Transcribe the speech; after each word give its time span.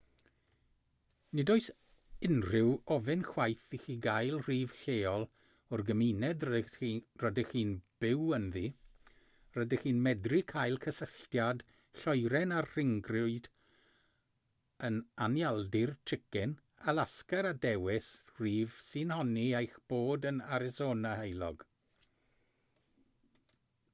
nid 1.39 1.49
oes 1.55 1.65
unrhyw 2.27 2.69
ofyn 2.93 3.25
chwaith 3.25 3.65
i 3.77 3.79
chi 3.83 3.95
gael 4.05 4.37
rhif 4.47 4.77
lleol 4.83 5.25
o'r 5.77 5.83
gymuned 5.89 6.45
rydych 6.49 7.51
chi'n 7.51 7.75
byw 8.05 8.23
ynddi 8.39 8.63
rydych 9.59 9.85
chi'n 9.85 10.01
medru 10.09 10.41
cael 10.53 10.79
cysylltiad 10.87 11.63
lloeren 12.05 12.57
â'r 12.61 12.69
rhyngrwyd 12.71 13.51
yn 14.89 14.99
anialdir 15.29 15.95
chicken 16.13 16.57
alasga 16.95 17.45
a 17.53 17.57
dewis 17.69 18.11
rhif 18.41 18.83
sy'n 18.89 19.15
honni 19.19 19.47
eich 19.63 19.79
bod 19.95 20.29
yn 20.35 20.43
arisona 20.59 21.17
heulog 21.23 21.65